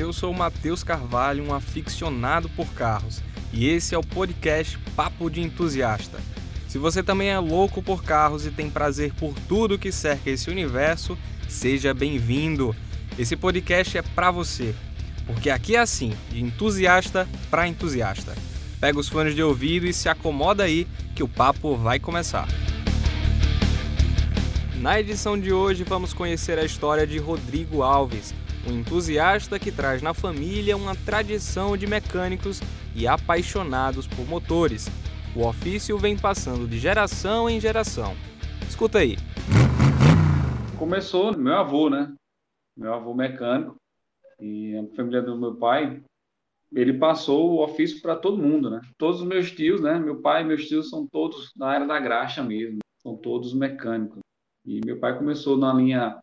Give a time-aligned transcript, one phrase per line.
[0.00, 3.22] Eu sou o Matheus Carvalho, um aficionado por carros,
[3.52, 6.18] e esse é o podcast Papo de Entusiasta.
[6.66, 10.48] Se você também é louco por carros e tem prazer por tudo que cerca esse
[10.48, 12.74] universo, seja bem-vindo.
[13.18, 14.74] Esse podcast é para você,
[15.26, 18.34] porque aqui é assim, de entusiasta para entusiasta.
[18.80, 22.48] Pega os fones de ouvido e se acomoda aí que o papo vai começar.
[24.76, 28.34] Na edição de hoje vamos conhecer a história de Rodrigo Alves,
[28.70, 32.60] um entusiasta que traz na família uma tradição de mecânicos
[32.94, 34.88] e apaixonados por motores.
[35.34, 38.14] O ofício vem passando de geração em geração.
[38.68, 39.16] Escuta aí.
[40.78, 42.12] Começou meu avô, né?
[42.76, 43.76] Meu avô mecânico
[44.40, 46.02] e a família do meu pai,
[46.72, 48.80] ele passou o ofício para todo mundo, né?
[48.96, 49.98] Todos os meus tios, né?
[49.98, 54.20] Meu pai e meus tios são todos na área da graxa mesmo, são todos mecânicos.
[54.64, 56.18] E meu pai começou na linha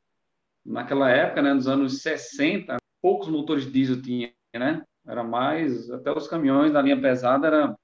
[0.67, 4.83] naquela época, né, nos anos 60, poucos motores diesel tinha, né?
[5.07, 7.75] Era mais, até os caminhões da linha pesada era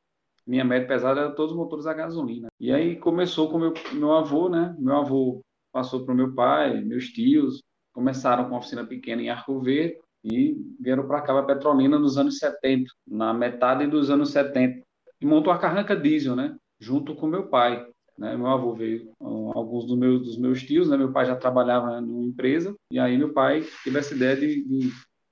[0.45, 2.49] linha média pesada era todos motores a gasolina.
[2.59, 4.75] E aí começou com meu meu avô, né?
[4.77, 9.29] Meu avô passou para o meu pai, meus tios, começaram com uma oficina pequena em
[9.29, 14.31] Arco Verde e vieram para cá, para Petrolina, nos anos 70, na metade dos anos
[14.31, 14.83] 70.
[15.21, 16.55] E montou a carranca diesel, né?
[16.79, 17.85] Junto com meu pai.
[18.17, 18.35] Né?
[18.35, 20.97] Meu avô veio, alguns dos meus, dos meus tios, né?
[20.97, 24.91] meu pai já trabalhava numa empresa, e aí meu pai teve essa ideia de, de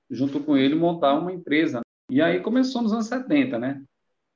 [0.09, 1.81] junto com ele, montar uma empresa.
[2.09, 3.81] E aí começou nos anos 70, né?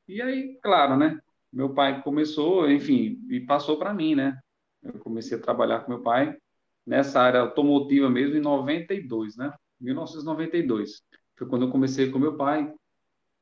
[0.07, 1.19] E aí, claro, né?
[1.51, 4.39] Meu pai começou, enfim, e passou para mim, né?
[4.83, 6.37] Eu comecei a trabalhar com meu pai
[6.85, 9.51] nessa área automotiva mesmo em 92, né?
[9.81, 11.01] 1992.
[11.37, 12.71] Foi quando eu comecei com meu pai,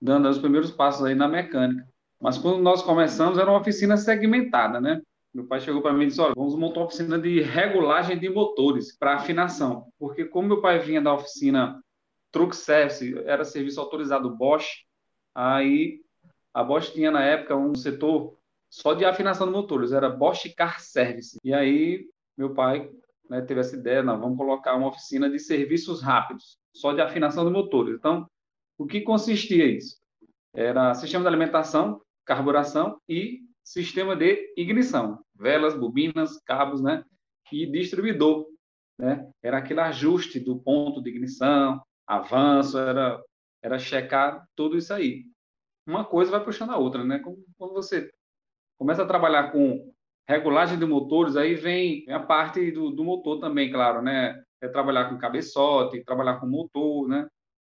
[0.02, 1.88] dando os primeiros passos aí na mecânica.
[2.24, 5.02] Mas quando nós começamos, era uma oficina segmentada, né?
[5.34, 8.30] Meu pai chegou para mim e disse: Olha, vamos montar uma oficina de regulagem de
[8.30, 9.92] motores para afinação.
[10.00, 11.84] Porque, como meu pai vinha da oficina
[12.32, 14.86] Truck Service, era serviço autorizado Bosch,
[15.36, 16.00] aí
[16.53, 18.38] a Bosch tinha na época um setor
[18.70, 21.38] só de afinação de motores, era Bosch Car Service.
[21.44, 22.90] E aí meu pai
[23.30, 27.44] né, teve essa ideia: não, vamos colocar uma oficina de serviços rápidos, só de afinação
[27.44, 27.96] de motores.
[27.96, 28.26] Então,
[28.78, 30.02] o que consistia isso?
[30.53, 37.03] Era sistema de alimentação, carburação e sistema de ignição, velas, bobinas, cabos, né?
[37.51, 38.47] E distribuidor,
[39.00, 39.29] né?
[39.41, 43.22] Era aquele ajuste do ponto de ignição, avanço, era
[43.63, 45.23] era checar tudo isso aí.
[45.88, 47.19] Uma coisa vai puxando a outra, né?
[47.57, 48.11] Quando você
[48.78, 49.91] começa a trabalhar com
[50.28, 54.44] regulagem de motores, aí vem a parte do, do motor também, claro, né?
[54.61, 57.28] É trabalhar com cabeçote, trabalhar com motor, né?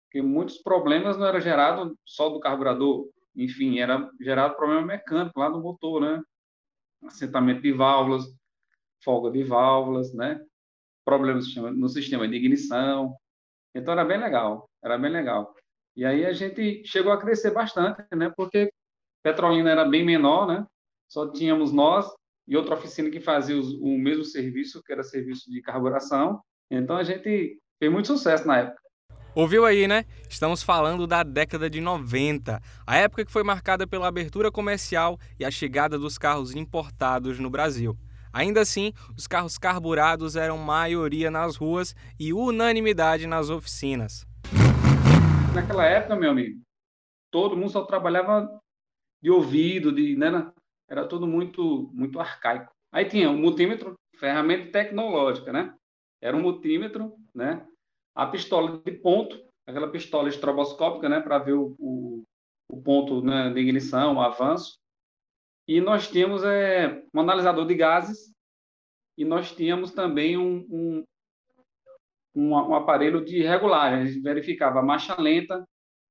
[0.05, 5.49] Porque muitos problemas não eram gerados só do carburador, enfim, era gerado problema mecânico lá
[5.49, 6.21] no motor, né?
[7.03, 8.25] Assentamento de válvulas,
[9.03, 10.39] folga de válvulas, né?
[11.05, 13.15] Problemas no sistema de ignição.
[13.73, 15.55] Então era bem legal, era bem legal.
[15.95, 18.31] E aí a gente chegou a crescer bastante, né?
[18.35, 18.71] Porque
[19.23, 20.65] Petrolina era bem menor, né?
[21.07, 22.09] Só tínhamos nós
[22.47, 26.41] e outra oficina que fazia o mesmo serviço, que era serviço de carburação.
[26.69, 28.80] Então a gente fez muito sucesso na época.
[29.33, 30.03] Ouviu aí, né?
[30.29, 35.45] Estamos falando da década de 90, a época que foi marcada pela abertura comercial e
[35.45, 37.97] a chegada dos carros importados no Brasil.
[38.33, 44.27] Ainda assim, os carros carburados eram maioria nas ruas e unanimidade nas oficinas.
[45.55, 46.61] Naquela época, meu amigo,
[47.31, 48.49] todo mundo só trabalhava
[49.23, 50.51] de ouvido, de, né?
[50.89, 52.69] Era tudo muito, muito arcaico.
[52.91, 55.73] Aí tinha o multímetro, ferramenta tecnológica, né?
[56.21, 57.65] Era um multímetro, né?
[58.15, 62.23] A pistola de ponto, aquela pistola estroboscópica, né, para ver o, o,
[62.69, 64.79] o ponto né, de ignição, o avanço.
[65.67, 68.33] E nós tínhamos é, um analisador de gases
[69.17, 71.03] e nós tínhamos também um, um,
[72.35, 74.01] um, um aparelho de regulagem.
[74.01, 75.65] A gente verificava a marcha lenta,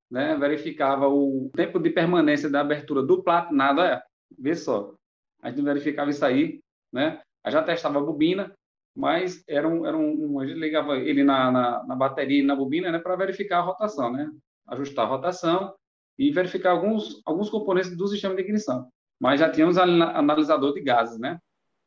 [0.09, 3.81] né, verificava o tempo de permanência da abertura do platinado.
[3.81, 4.01] É,
[4.37, 4.93] vê só,
[5.41, 7.21] a gente verificava isso aí, né?
[7.43, 8.55] Aí já testava a bobina,
[8.95, 12.55] mas era um, era um, a gente ligava ele na, na, na bateria e na
[12.55, 14.29] bobina né, para verificar a rotação, né?
[14.67, 15.73] ajustar a rotação
[16.17, 18.87] e verificar alguns, alguns componentes do sistema de ignição.
[19.19, 21.39] Mas já tínhamos analisador de gases, né?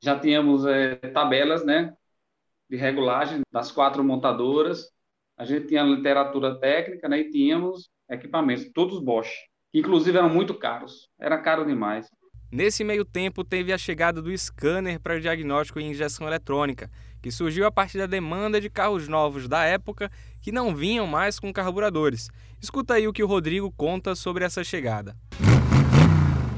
[0.04, 1.94] já tínhamos é, tabelas né,
[2.68, 4.90] de regulagem das quatro montadoras,
[5.36, 9.30] a gente tinha literatura técnica né, e tínhamos equipamentos, todos Bosch,
[9.72, 12.08] que inclusive eram muito caros, era caro demais.
[12.54, 16.88] Nesse meio tempo, teve a chegada do scanner para diagnóstico em injeção eletrônica,
[17.20, 20.08] que surgiu a partir da demanda de carros novos da época
[20.40, 22.28] que não vinham mais com carburadores.
[22.62, 25.16] Escuta aí o que o Rodrigo conta sobre essa chegada.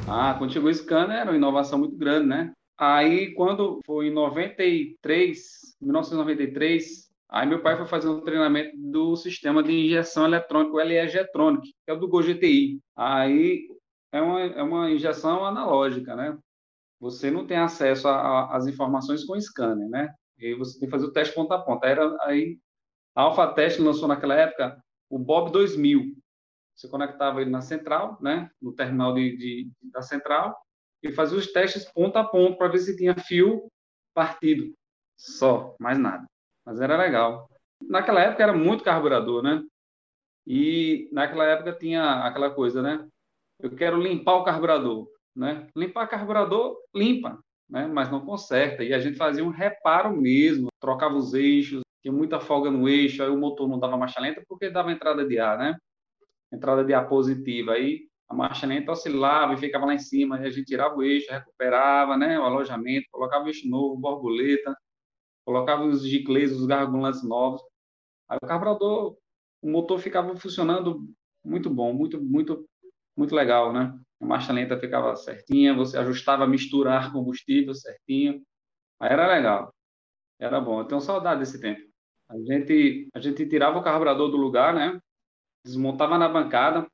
[0.06, 2.52] Ah, quando chegou o scanner, era uma inovação muito grande, né?
[2.78, 5.38] Aí, quando foi em 93,
[5.80, 11.72] 1993, Aí meu pai foi fazer um treinamento do sistema de injeção eletrônica, o LE-Getronic,
[11.84, 12.78] que é o do Go GTI.
[12.96, 13.66] Aí
[14.16, 16.36] é uma, é uma injeção analógica, né?
[17.00, 20.14] Você não tem acesso às informações com scanner, né?
[20.38, 21.86] E você tem que fazer o teste ponta a ponta.
[21.86, 22.58] Era, aí
[23.14, 26.14] a Alpha Test lançou naquela época o Bob 2000.
[26.74, 28.50] Você conectava ele na central, né?
[28.60, 30.56] No terminal de, de da central
[31.02, 33.70] e fazia os testes ponta a ponta para ver se tinha fio
[34.14, 34.72] partido.
[35.16, 36.26] Só, mais nada.
[36.64, 37.48] Mas era legal.
[37.82, 39.62] Naquela época era muito carburador, né?
[40.46, 43.06] E naquela época tinha aquela coisa, né?
[43.60, 45.68] Eu quero limpar o carburador, né?
[45.74, 47.38] Limpar carburador, limpa,
[47.68, 47.86] né?
[47.86, 48.84] Mas não conserta.
[48.84, 53.22] E a gente fazia um reparo mesmo, trocava os eixos, tinha muita folga no eixo,
[53.22, 55.76] aí o motor não dava marcha lenta porque dava entrada de ar, né?
[56.52, 57.72] Entrada de ar positiva.
[57.72, 61.30] Aí a marcha lenta oscilava e ficava lá em cima, a gente tirava o eixo,
[61.30, 64.76] recuperava, né, o alojamento, colocava o eixo novo, borboleta,
[65.44, 67.62] colocava os giclês, os gargulantes novos.
[68.28, 69.16] Aí o carburador,
[69.62, 71.04] o motor ficava funcionando
[71.44, 72.66] muito bom, muito, muito,
[73.16, 73.98] muito legal, né?
[74.20, 78.42] A marcha lenta ficava certinha, você ajustava a mistura ar combustível certinho.
[79.00, 79.74] Aí era legal.
[80.38, 80.80] Era bom.
[80.80, 81.80] Eu tenho saudade desse tempo.
[82.28, 85.00] A gente, a gente tirava o carburador do lugar, né?
[85.64, 86.86] Desmontava na bancada,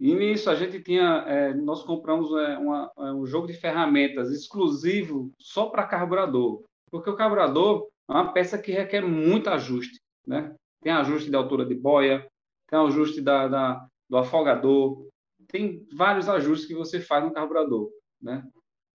[0.00, 4.30] e nisso a gente tinha, é, nós compramos é, uma, é, um jogo de ferramentas
[4.30, 10.54] exclusivo só para carburador, porque o carburador é uma peça que requer muito ajuste, né?
[10.82, 12.26] Tem ajuste de altura de boia,
[12.66, 15.06] tem ajuste da, da, do afogador,
[15.50, 18.44] tem vários ajustes que você faz no carburador, né?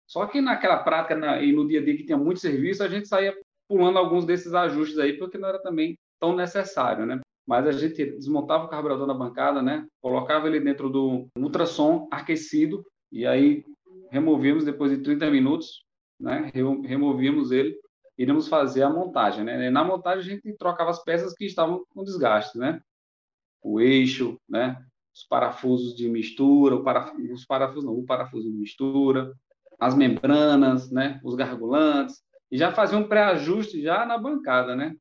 [0.07, 2.87] Só que naquela prática na, e no dia a dia que tinha muito serviço, a
[2.87, 3.35] gente saía
[3.67, 7.21] pulando alguns desses ajustes aí, porque não era também tão necessário, né?
[7.45, 9.85] mas a gente desmontava o carburador na bancada, né?
[10.01, 13.65] Colocava ele dentro do ultrassom aquecido e aí
[14.09, 15.85] removíamos depois de 30 minutos,
[16.19, 16.49] né?
[16.53, 17.77] Removíamos ele,
[18.17, 19.69] iríamos fazer a montagem, né?
[19.69, 22.81] Na montagem a gente trocava as peças que estavam com desgaste, né?
[23.61, 24.81] O eixo, né?
[25.13, 27.13] Os parafusos de mistura, paraf...
[27.31, 29.33] os parafusos não, o parafuso de mistura,
[29.79, 31.19] as membranas, né?
[31.23, 32.23] Os gargulantes
[32.53, 34.95] e já fazia um pré-ajuste já na bancada, né?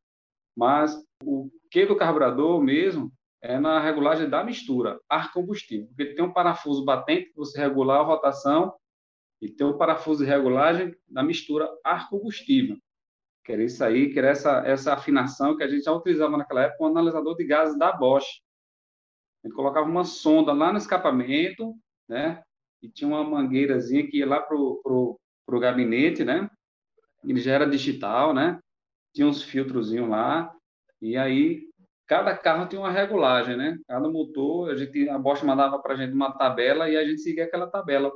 [0.56, 3.12] Mas o que do carburador mesmo
[3.42, 8.00] é na regulagem da mistura, ar combustível, porque tem um parafuso batente que você regular
[8.00, 8.72] a rotação
[9.38, 12.78] e tem um parafuso de regulagem da mistura ar combustível.
[13.44, 16.62] Que era isso aí, que era essa, essa afinação que a gente já utilizava naquela
[16.62, 18.40] época o analisador de gases da Bosch.
[19.42, 21.74] A gente colocava uma sonda lá no escapamento,
[22.08, 22.42] né?
[22.82, 26.48] E tinha uma mangueirazinha que ia lá pro, pro, pro gabinete, né?
[27.24, 28.58] Ele já era digital, né?
[29.14, 30.52] Tinha uns filtrozinhos lá
[31.02, 31.68] e aí,
[32.06, 33.76] cada carro tem uma regulagem, né?
[33.88, 37.20] Cada motor, a gente a Bosch mandava para a gente uma tabela e a gente
[37.20, 38.12] seguia aquela tabela,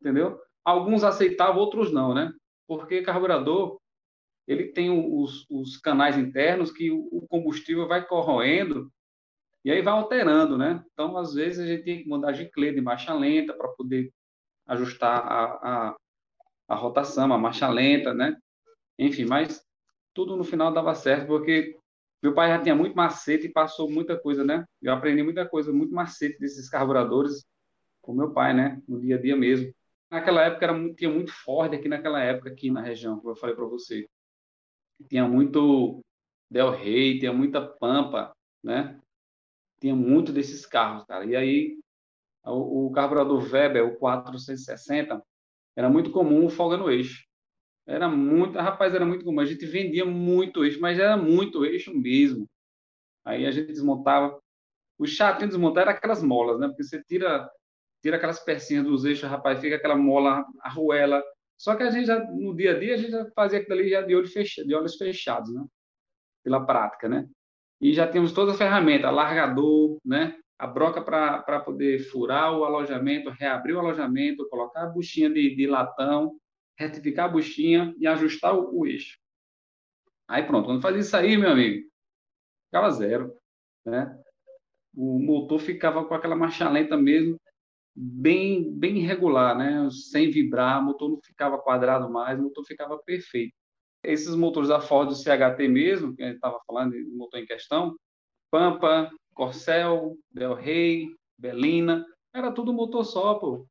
[0.00, 0.36] entendeu?
[0.64, 2.32] Alguns aceitavam, outros não, né?
[2.66, 3.80] Porque carburador,
[4.48, 8.90] ele tem os, os canais internos que o combustível vai corroendo
[9.64, 10.84] e aí vai alterando, né?
[10.92, 14.12] Então, às vezes, a gente tem que mudar clé de marcha lenta para poder
[14.66, 15.44] ajustar a,
[15.90, 15.96] a,
[16.68, 18.36] a rotação, a marcha lenta, né?
[18.98, 19.64] Enfim, mas
[20.14, 21.76] tudo no final dava certo, porque
[22.22, 24.64] meu pai já tinha muito macete e passou muita coisa, né?
[24.80, 27.44] Eu aprendi muita coisa, muito macete desses carburadores
[28.00, 28.80] com meu pai, né?
[28.88, 29.74] No dia a dia mesmo.
[30.10, 33.56] Naquela época era, tinha muito Ford aqui naquela época, aqui na região, como eu falei
[33.56, 34.08] para você.
[35.08, 36.00] Tinha muito
[36.50, 38.32] Del Rey, tinha muita Pampa,
[38.62, 39.00] né?
[39.82, 41.24] Tinha muito desses carros, cara.
[41.26, 41.76] E aí,
[42.44, 45.20] o, o carburador Weber, o 460,
[45.74, 47.26] era muito comum folga no eixo.
[47.84, 49.40] Era muito, rapaz, era muito comum.
[49.40, 52.48] A gente vendia muito eixo, mas era muito eixo mesmo.
[53.24, 54.40] Aí a gente desmontava.
[54.96, 56.68] O chato de desmontar era aquelas molas, né?
[56.68, 57.50] Porque você tira,
[58.00, 61.20] tira aquelas pecinhas dos eixos, rapaz, fica aquela mola, arruela.
[61.58, 63.90] Só que a gente já, no dia a dia, a gente já fazia aquilo ali
[63.90, 65.66] já de, olho de olhos fechados, né?
[66.44, 67.28] Pela prática, né?
[67.82, 70.38] E já temos toda a ferramenta, largador, né?
[70.56, 75.66] A broca para poder furar o alojamento, reabrir o alojamento, colocar a buchinha de, de
[75.66, 76.38] latão,
[76.78, 79.18] retificar a buchinha e ajustar o, o eixo.
[80.28, 81.84] Aí pronto, quando fazia isso aí, meu amigo,
[82.66, 83.34] ficava zero,
[83.84, 84.16] né?
[84.94, 87.36] O motor ficava com aquela marcha lenta mesmo,
[87.92, 89.88] bem bem irregular, né?
[89.90, 93.56] Sem vibrar, o motor não ficava quadrado mais, o motor ficava perfeito.
[94.02, 97.46] Esses motores da Ford do CHT mesmo, que a gente estava falando, o motor em
[97.46, 97.96] questão,
[98.50, 102.04] Pampa, Corcel, Del Rey, Belina,
[102.34, 103.66] era tudo motor só, pô.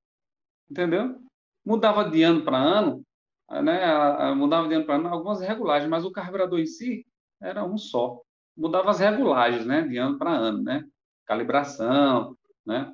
[0.70, 1.20] Entendeu?
[1.66, 3.06] mudava de ano para ano,
[3.50, 7.06] né, mudava de ano para ano algumas regulagens, mas o carburador em si
[7.42, 8.22] era um só.
[8.56, 10.84] Mudava as regulagens, né, de ano para ano, né,
[11.26, 12.36] calibração,
[12.66, 12.94] né,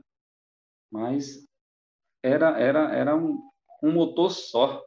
[0.92, 1.46] mas
[2.24, 3.42] era era era um,
[3.82, 4.84] um motor só,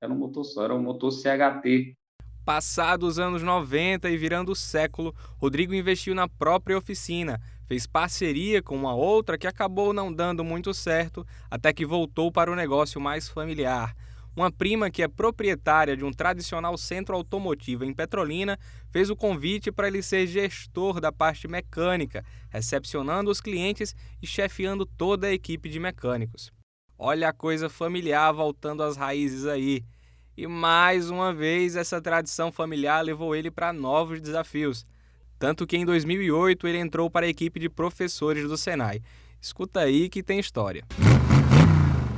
[0.00, 1.96] era um motor só, era um motor CHT.
[2.44, 8.62] Passados os anos 90 e virando o século, Rodrigo investiu na própria oficina, fez parceria
[8.62, 13.00] com uma outra que acabou não dando muito certo, até que voltou para o negócio
[13.00, 13.94] mais familiar.
[14.34, 18.56] Uma prima que é proprietária de um tradicional centro automotivo em Petrolina
[18.90, 24.86] fez o convite para ele ser gestor da parte mecânica, recepcionando os clientes e chefiando
[24.86, 26.52] toda a equipe de mecânicos.
[27.00, 29.84] Olha a coisa familiar voltando às raízes aí.
[30.36, 34.84] E mais uma vez, essa tradição familiar levou ele para novos desafios.
[35.38, 39.00] Tanto que em 2008 ele entrou para a equipe de professores do Senai.
[39.40, 40.82] Escuta aí que tem história.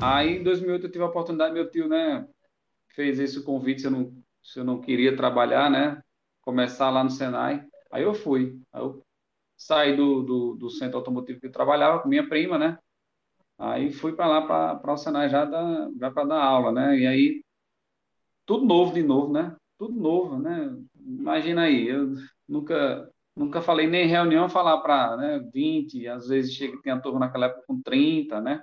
[0.00, 2.26] Aí em 2008 eu tive a oportunidade, meu tio, né,
[2.94, 6.00] fez esse convite se eu não, se eu não queria trabalhar, né,
[6.40, 7.62] começar lá no Senai.
[7.92, 8.58] Aí eu fui.
[8.72, 9.02] Aí eu
[9.58, 12.78] saí do, do, do centro automotivo que eu trabalhava com minha prima, né?
[13.60, 15.46] Aí fui para lá para o Senai já,
[15.98, 16.98] já para dar aula, né?
[16.98, 17.44] E aí
[18.46, 19.54] tudo novo de novo, né?
[19.78, 20.74] Tudo novo, né?
[20.96, 22.14] Imagina aí, eu
[22.48, 27.20] nunca nunca falei nem em reunião falar para né, 20, às vezes chega tinha turma
[27.20, 28.62] naquela época com 30, né?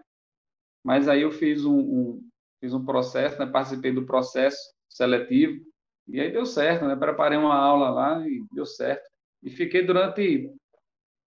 [0.84, 3.46] Mas aí eu fiz um, um fiz um processo, né?
[3.46, 4.58] Participei do processo
[4.90, 5.64] seletivo
[6.08, 6.96] e aí deu certo, né?
[6.96, 9.08] Preparei uma aula lá e deu certo.
[9.44, 10.52] E fiquei durante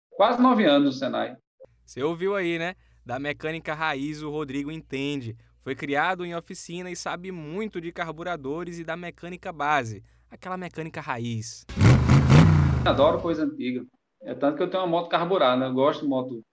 [0.08, 1.36] quase nove anos no Senai.
[1.84, 2.74] Você ouviu aí, né?
[3.08, 5.34] Da mecânica raiz o Rodrigo entende.
[5.62, 11.00] Foi criado em oficina e sabe muito de carburadores e da mecânica base, aquela mecânica
[11.00, 11.64] raiz.
[12.84, 13.82] Adoro coisa antiga.
[14.20, 15.68] É tanto que eu tenho uma moto carburada, né?
[15.68, 16.44] Eu gosto de moto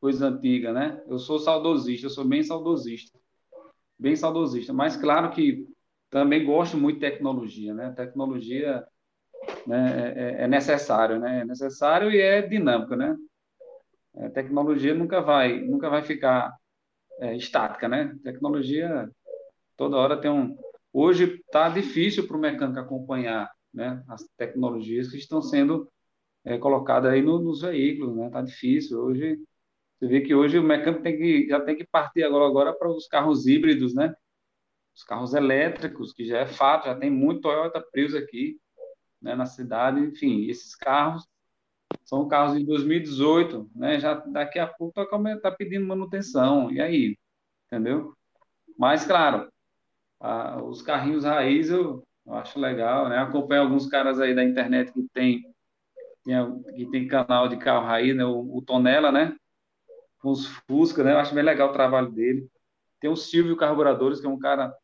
[0.00, 1.00] coisa antiga, né?
[1.06, 3.16] Eu sou saudosista, eu sou bem saudosista.
[3.96, 4.72] Bem saudosista.
[4.72, 5.68] Mas claro que
[6.10, 7.92] também gosto muito de tecnologia, né?
[7.92, 8.84] Tecnologia
[9.64, 11.42] né, é, é, é necessário, né?
[11.42, 13.16] É necessário e é dinâmico, né?
[14.18, 16.56] A tecnologia nunca vai, nunca vai ficar
[17.20, 18.16] é, estática, né?
[18.22, 19.10] Tecnologia
[19.76, 20.56] toda hora tem um.
[20.92, 24.02] Hoje está difícil para o mecânico acompanhar, né?
[24.08, 25.90] As tecnologias que estão sendo
[26.44, 28.26] é, colocadas aí no, nos veículos, né?
[28.26, 29.00] Está difícil.
[29.00, 29.38] Hoje
[29.98, 32.88] você vê que hoje o mecânico tem que já tem que partir agora agora para
[32.88, 34.14] os carros híbridos, né?
[34.94, 38.58] Os carros elétricos, que já é fato, já tem muito Toyota Prius aqui,
[39.20, 39.34] né?
[39.34, 41.26] Na cidade, enfim, esses carros
[42.04, 43.98] são carros de 2018, né?
[43.98, 46.70] Já daqui a pouco está tá pedindo manutenção.
[46.70, 47.16] E aí?
[47.66, 48.14] Entendeu?
[48.78, 49.50] Mas, claro,
[50.20, 53.18] a, os carrinhos raiz eu, eu, acho legal, né?
[53.18, 55.42] Acompanho alguns caras aí da internet que tem,
[56.24, 58.24] tem que tem canal de carro raiz, né?
[58.24, 59.36] O, o Tonela, né?
[60.20, 61.12] Com os Fusca, né?
[61.12, 62.48] Eu acho bem legal o trabalho dele.
[63.00, 64.74] Tem o Silvio Carburadores, que é um cara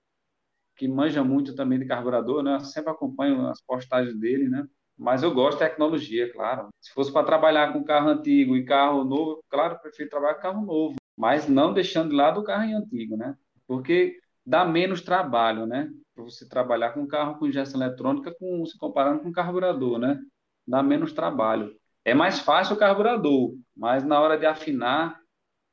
[0.77, 2.55] que manja muito também de carburador, né?
[2.57, 4.67] Eu sempre acompanho as postagens dele, né?
[4.99, 6.69] Mas eu gosto de tecnologia, claro.
[6.81, 10.43] Se fosse para trabalhar com carro antigo e carro novo, claro, eu prefiro trabalhar com
[10.43, 13.37] carro novo, mas não deixando de lado o carro antigo, né?
[13.67, 15.91] Porque dá menos trabalho, né?
[16.15, 20.21] Para você trabalhar com carro com injeção eletrônica, com, se comparando com carburador, né?
[20.67, 21.75] Dá menos trabalho.
[22.05, 25.19] É mais fácil o carburador, mas na hora de afinar,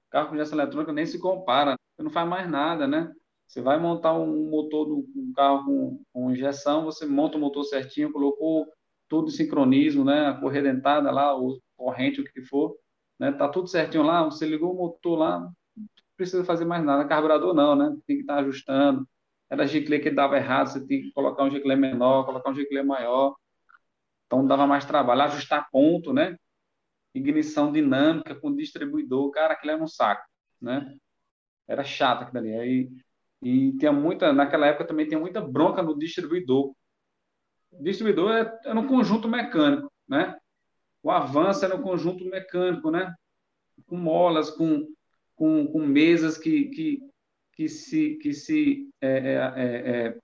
[0.10, 1.76] carro com injeção eletrônica nem se compara.
[1.98, 3.12] Não faz mais nada, né?
[3.48, 7.64] Você vai montar um motor do um carro com, com injeção, você monta o motor
[7.64, 8.68] certinho, colocou
[9.10, 10.28] tudo em sincronismo, né?
[10.28, 12.78] A correia dentada lá, o corrente, o que for,
[13.20, 13.32] né?
[13.32, 15.54] Tá tudo certinho lá, você ligou o motor lá, não
[16.16, 17.08] precisa fazer mais nada.
[17.08, 17.96] Carburador não, né?
[18.06, 19.08] Tem que estar tá ajustando.
[19.50, 22.84] Era giclê que dava errado, você tem que colocar um giclê menor, colocar um giclê
[22.84, 23.36] maior.
[24.28, 26.38] Então dava mais trabalho, ajustar ponto, né?
[27.16, 30.24] Ignição dinâmica com distribuidor, cara, aquilo era um saco,
[30.62, 30.96] né?
[31.68, 32.54] Era chato aquilo ali.
[32.54, 32.90] Aí,
[33.42, 36.76] e tinha muita, naquela época também tinha muita bronca no distribuidor,
[37.80, 40.38] distribuidor é, é no conjunto mecânico, né?
[41.02, 43.14] O avanço é no conjunto mecânico, né?
[43.86, 44.88] Com molas, com,
[45.36, 47.00] com, com mesas que, que,
[47.54, 50.18] que se, que se é, é, é, é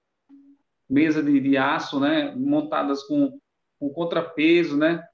[0.90, 2.36] mesa de, de, aço, né?
[2.36, 3.40] Montadas com,
[3.80, 5.08] com contrapeso, né?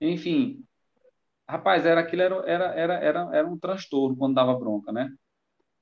[0.00, 0.64] Enfim,
[1.48, 5.10] rapaz, era aquilo era, era, era, era, era um transtorno quando dava bronca, né?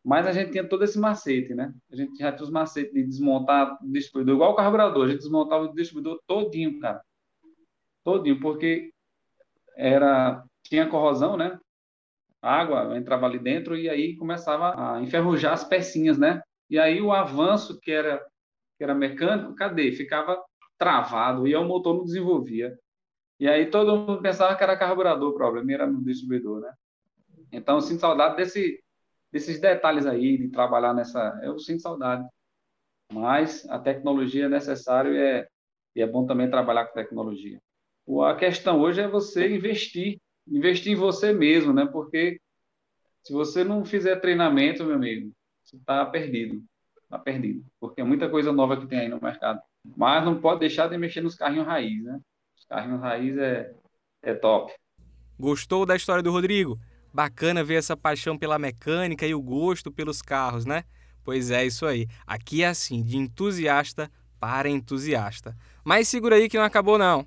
[0.06, 1.74] Mas a gente tinha todo esse macete, né?
[1.90, 5.18] A gente já tinha os macetes de desmontar o distribuidor, igual o carburador, a gente
[5.18, 7.02] desmontava o distribuidor todinho, cara.
[8.04, 8.92] Todinho, porque
[9.76, 11.58] era tinha corrosão, né?
[12.40, 16.40] Água entrava ali dentro e aí começava a enferrujar as pecinhas, né?
[16.70, 18.24] E aí o avanço que era
[18.78, 19.90] que era mecânico, cadê?
[19.90, 20.40] Ficava
[20.78, 22.78] travado e o motor não desenvolvia.
[23.40, 26.72] E aí todo mundo pensava que era carburador, o problema era no distribuidor, né?
[27.50, 28.85] Então eu sinto saudade desse
[29.36, 31.38] desses detalhes aí, de trabalhar nessa.
[31.42, 32.26] Eu sinto saudade.
[33.12, 35.48] Mas a tecnologia é necessária e é,
[35.94, 37.60] e é bom também trabalhar com tecnologia.
[38.24, 41.84] A questão hoje é você investir, investir em você mesmo, né?
[41.84, 42.40] Porque
[43.22, 45.30] se você não fizer treinamento, meu amigo,
[45.62, 46.62] você está perdido.
[47.08, 49.60] tá perdido, porque é muita coisa nova que tem aí no mercado.
[49.96, 52.18] Mas não pode deixar de mexer nos carrinhos raiz, né?
[52.56, 53.74] Os carrinhos raiz é,
[54.22, 54.72] é top.
[55.38, 56.78] Gostou da história do Rodrigo?
[57.16, 60.84] Bacana ver essa paixão pela mecânica e o gosto pelos carros, né?
[61.24, 62.06] Pois é, isso aí.
[62.26, 65.56] Aqui é assim, de entusiasta para entusiasta.
[65.82, 67.26] Mas segura aí que não acabou não.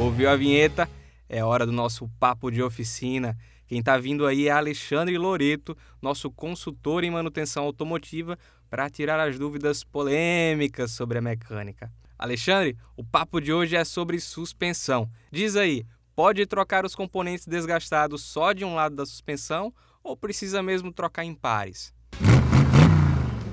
[0.00, 0.88] Ouviu a vinheta?
[1.28, 3.36] É hora do nosso papo de oficina.
[3.66, 8.38] Quem está vindo aí é Alexandre Loreto, nosso consultor em manutenção automotiva,
[8.70, 11.90] para tirar as dúvidas polêmicas sobre a mecânica.
[12.18, 15.10] Alexandre, o papo de hoje é sobre suspensão.
[15.30, 20.62] Diz aí, pode trocar os componentes desgastados só de um lado da suspensão ou precisa
[20.62, 21.92] mesmo trocar em pares?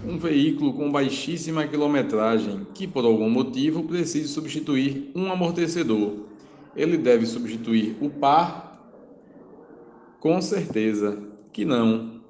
[0.05, 6.33] Um veículo com baixíssima quilometragem que por algum motivo precise substituir um amortecedor
[6.75, 8.72] ele deve substituir o par?
[10.23, 12.21] Com certeza que não.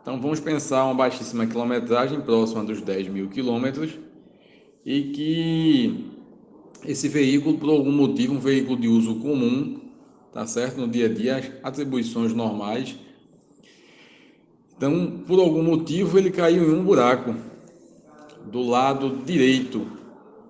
[0.00, 3.98] Então vamos pensar uma baixíssima quilometragem próxima dos 10 mil quilômetros
[4.84, 6.04] e que
[6.84, 9.80] esse veículo, por algum motivo, um veículo de uso comum,
[10.32, 10.80] tá certo?
[10.80, 12.96] No dia a dia, atribuições normais.
[14.76, 17.34] Então, por algum motivo, ele caiu em um buraco
[18.44, 19.84] do lado direito.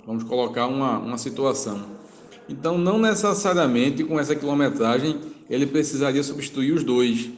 [0.06, 1.87] Vamos colocar uma, uma situação.
[2.47, 7.31] Então, não necessariamente com essa quilometragem ele precisaria substituir os dois,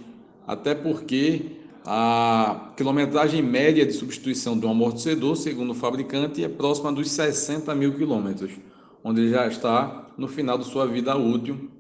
[0.47, 7.11] até porque a quilometragem média de substituição do amortecedor, segundo o fabricante, é próxima dos
[7.11, 8.53] 60 mil quilômetros,
[9.03, 11.71] onde ele já está no final de sua vida útil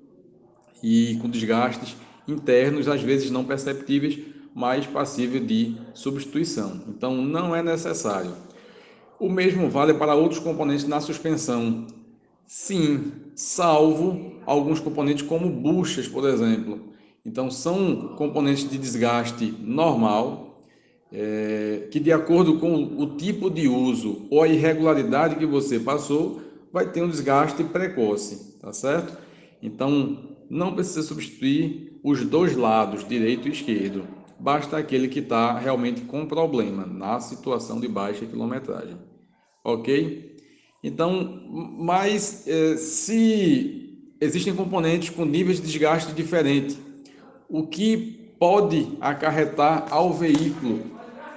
[0.82, 4.18] e com desgastes internos, às vezes não perceptíveis,
[4.54, 6.82] mas passível de substituição.
[6.88, 8.32] Então, não é necessário.
[9.18, 11.86] O mesmo vale para outros componentes na suspensão,
[12.48, 16.80] Sim, salvo alguns componentes como buchas, por exemplo.
[17.24, 20.64] Então, são componentes de desgaste normal,
[21.12, 26.40] é, que de acordo com o tipo de uso ou a irregularidade que você passou,
[26.72, 29.16] vai ter um desgaste precoce, tá certo?
[29.62, 34.06] Então, não precisa substituir os dois lados, direito e esquerdo.
[34.40, 38.96] Basta aquele que está realmente com problema na situação de baixa quilometragem.
[39.64, 40.36] Ok?
[40.82, 41.42] Então,
[41.76, 43.87] mas eh, se
[44.20, 46.78] existem componentes com níveis de desgaste diferentes,
[47.48, 50.82] o que pode acarretar ao veículo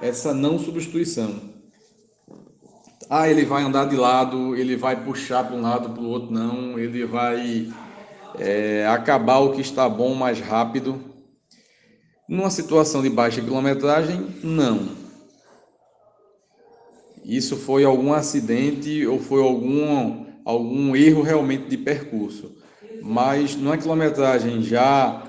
[0.02, 1.52] essa não substituição?
[3.10, 6.32] Ah, ele vai andar de lado, ele vai puxar para um lado para o outro,
[6.32, 7.72] não, ele vai
[8.40, 11.02] é, acabar o que está bom mais rápido.
[12.28, 15.02] Numa situação de baixa quilometragem, não.
[17.26, 22.62] Isso foi algum acidente ou foi algum, algum erro realmente de percurso.
[23.02, 25.24] Mas numa quilometragem já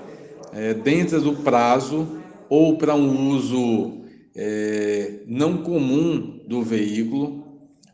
[0.53, 4.03] é, dentro do prazo ou para um uso
[4.37, 7.43] é, não comum do veículo,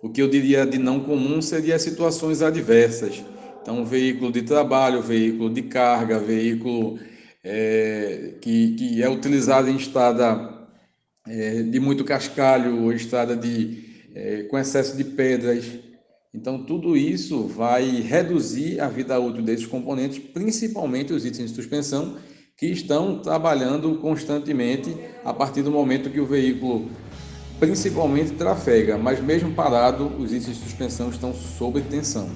[0.02, 3.24] o que eu diria de não comum seria situações adversas.
[3.62, 6.98] Então, veículo de trabalho, veículo de carga, veículo
[7.44, 10.58] é, que, que é utilizado em estrada
[11.26, 15.64] é, de muito cascalho ou estrada de, é, com excesso de pedras.
[16.40, 22.14] Então, tudo isso vai reduzir a vida útil desses componentes, principalmente os itens de suspensão,
[22.56, 26.92] que estão trabalhando constantemente a partir do momento que o veículo
[27.58, 32.30] principalmente trafega, mas mesmo parado, os itens de suspensão estão sob tensão.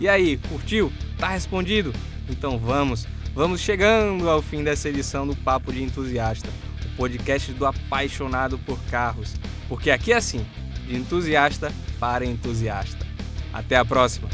[0.00, 0.90] E aí, curtiu?
[1.18, 1.92] Tá respondido?
[2.26, 6.48] Então vamos Vamos chegando ao fim dessa edição do Papo de Entusiasta,
[7.00, 9.36] podcast do apaixonado por carros.
[9.70, 10.44] Porque aqui é assim,
[10.86, 13.06] de entusiasta para entusiasta.
[13.54, 14.28] Até a próxima!